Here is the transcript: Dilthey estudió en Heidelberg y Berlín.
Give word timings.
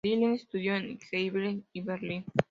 Dilthey 0.03 0.33
estudió 0.33 0.75
en 0.75 0.97
Heidelberg 1.11 1.61
y 1.73 1.81
Berlín. 1.81 2.25